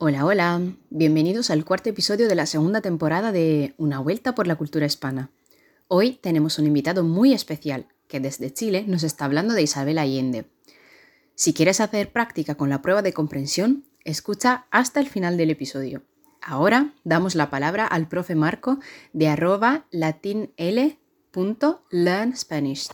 [0.00, 4.54] Hola, hola, bienvenidos al cuarto episodio de la segunda temporada de Una vuelta por la
[4.54, 5.32] cultura hispana.
[5.88, 10.44] Hoy tenemos un invitado muy especial que desde Chile nos está hablando de Isabel Allende.
[11.34, 16.04] Si quieres hacer práctica con la prueba de comprensión, escucha hasta el final del episodio.
[16.42, 18.78] Ahora damos la palabra al profe Marco
[19.12, 22.90] de arroba latinl.learnspanish.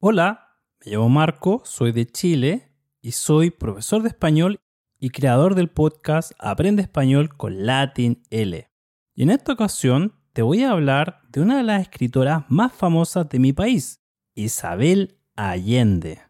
[0.00, 0.48] Hola,
[0.84, 4.58] me llamo Marco, soy de Chile y soy profesor de español
[4.98, 8.70] y creador del podcast Aprende Español con Latin L.
[9.14, 13.28] Y en esta ocasión te voy a hablar de una de las escritoras más famosas
[13.28, 14.02] de mi país,
[14.34, 16.20] Isabel Allende.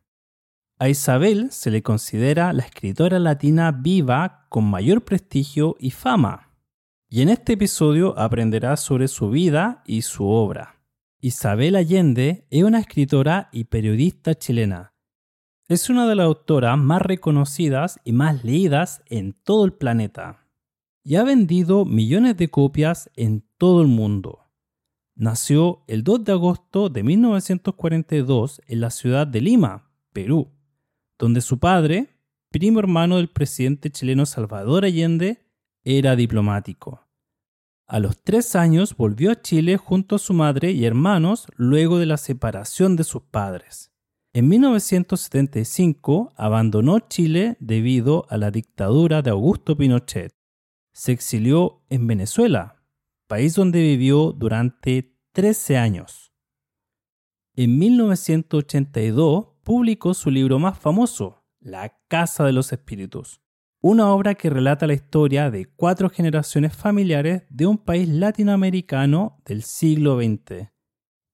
[0.79, 6.55] A Isabel se le considera la escritora latina viva con mayor prestigio y fama.
[7.09, 10.83] Y en este episodio aprenderás sobre su vida y su obra.
[11.21, 14.96] Isabel Allende es una escritora y periodista chilena
[15.69, 20.47] es una de las autoras más reconocidas y más leídas en todo el planeta.
[21.03, 24.45] Y ha vendido millones de copias en todo el mundo.
[25.17, 30.53] Nació el 2 de agosto de 1942 en la ciudad de Lima, Perú,
[31.19, 32.11] donde su padre,
[32.51, 35.47] primo hermano del presidente chileno Salvador Allende,
[35.83, 37.07] era diplomático.
[37.89, 42.07] A los tres años volvió a Chile junto a su madre y hermanos luego de
[42.07, 43.96] la separación de sus padres.
[44.37, 50.31] En 1975 abandonó Chile debido a la dictadura de Augusto Pinochet.
[50.93, 52.83] Se exilió en Venezuela,
[53.29, 56.35] país donde vivió durante 13 años.
[57.55, 63.41] En 1982 publicó su libro más famoso, La Casa de los Espíritus,
[63.81, 69.63] una obra que relata la historia de cuatro generaciones familiares de un país latinoamericano del
[69.63, 70.69] siglo XX.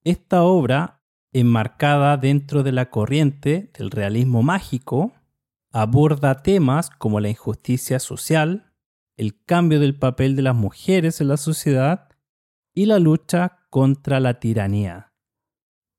[0.04, 1.01] Esta obra
[1.32, 5.12] enmarcada dentro de la corriente del realismo mágico,
[5.72, 8.72] aborda temas como la injusticia social,
[9.16, 12.08] el cambio del papel de las mujeres en la sociedad
[12.74, 15.12] y la lucha contra la tiranía.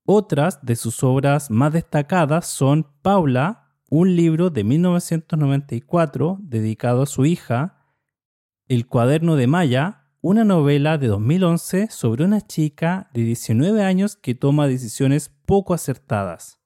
[0.06, 7.26] Otras de sus obras más destacadas son Paula, un libro de 1994 dedicado a su
[7.26, 7.88] hija,
[8.68, 14.34] El cuaderno de Maya, una novela de 2011 sobre una chica de 19 años que
[14.34, 16.61] toma decisiones poco acertadas.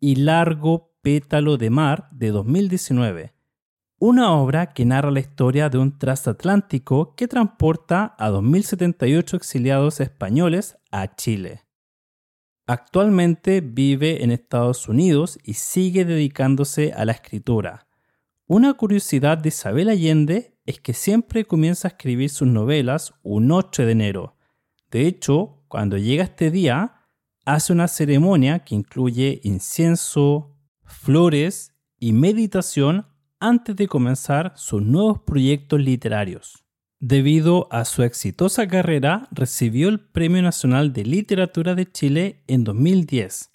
[0.00, 3.34] Y Largo Pétalo de Mar de 2019,
[3.98, 10.78] una obra que narra la historia de un transatlántico que transporta a 2.078 exiliados españoles
[10.90, 11.66] a Chile.
[12.66, 17.88] Actualmente vive en Estados Unidos y sigue dedicándose a la escritura.
[18.46, 23.86] Una curiosidad de Isabel Allende es que siempre comienza a escribir sus novelas un 8
[23.86, 24.36] de enero.
[24.90, 26.96] De hecho, cuando llega este día,
[27.44, 33.06] hace una ceremonia que incluye incienso, flores y meditación
[33.38, 36.64] antes de comenzar sus nuevos proyectos literarios.
[36.98, 43.50] Debido a su exitosa carrera, recibió el Premio Nacional de Literatura de Chile en 2010.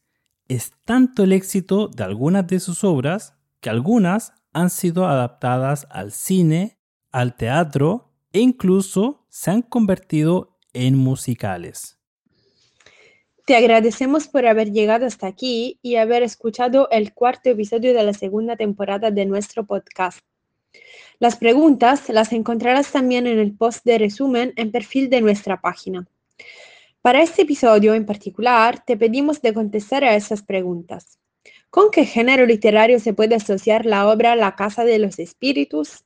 [0.48, 6.12] Es tanto el éxito de algunas de sus obras que algunas han sido adaptadas al
[6.12, 6.81] cine
[7.12, 11.98] al teatro e incluso se han convertido en musicales.
[13.46, 18.14] Te agradecemos por haber llegado hasta aquí y haber escuchado el cuarto episodio de la
[18.14, 20.20] segunda temporada de nuestro podcast.
[21.20, 26.08] Las preguntas las encontrarás también en el post de resumen en perfil de nuestra página.
[27.02, 31.20] Para este episodio en particular, te pedimos de contestar a esas preguntas.
[31.70, 36.06] ¿Con qué género literario se puede asociar la obra La Casa de los Espíritus?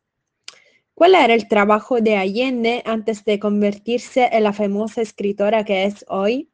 [0.96, 6.06] ¿Cuál era el trabajo de Allende antes de convertirse en la famosa escritora que es
[6.08, 6.50] hoy?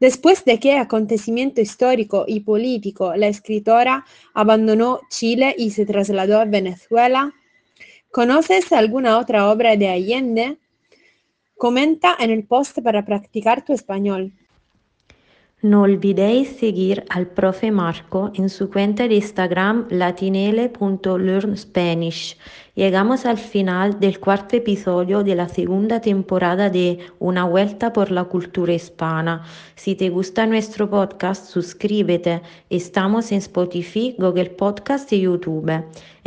[0.00, 6.46] Después de qué acontecimiento histórico y político la escritora abandonó Chile y se trasladó a
[6.46, 7.34] Venezuela?
[8.10, 10.56] ¿Conoces alguna otra obra de Allende?
[11.58, 14.32] Comenta en el post para practicar tu español.
[15.60, 22.38] No olvidéis seguir al profe Marco en su cuenta de Instagram latinele.learnspanish.
[22.76, 28.22] Llegamos al final del cuarto episodio de la segunda temporada de Una vuelta por la
[28.22, 29.42] cultura hispana.
[29.74, 32.40] Si te gusta nuestro podcast, suscríbete.
[32.70, 35.72] Estamos en Spotify, Google Podcast y YouTube.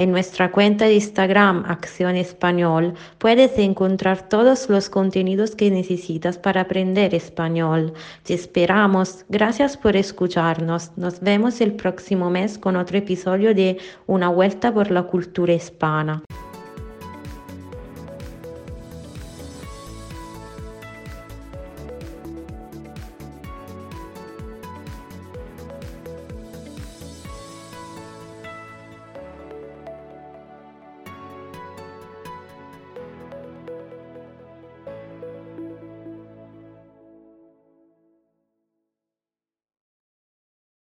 [0.01, 6.62] En nuestra cuenta de Instagram, Acción Español, puedes encontrar todos los contenidos que necesitas para
[6.62, 7.94] aprender español.
[8.24, 9.24] Te esperamos.
[9.30, 10.98] Gracias por escucharnos.
[10.98, 13.77] Nos vemos el próximo mes con otro episodio de
[14.07, 16.24] Una vuelta por la cultura hispana.